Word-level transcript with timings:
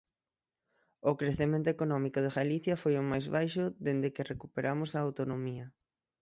O 1.09 1.11
crecemento 1.19 1.67
económico 1.75 2.19
de 2.21 2.33
Galicia 2.37 2.79
foi 2.81 2.93
o 2.97 3.07
máis 3.11 3.25
baixo 3.35 3.63
dende 3.87 4.13
que 4.15 4.29
recuperamos 4.31 4.89
a 4.93 4.99
Autonomía. 5.07 5.65